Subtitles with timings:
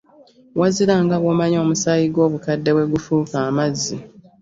[0.59, 3.95] Wazira nga bw'omanyi omusaayi gw'obukadde bwe gufuuka amazzi.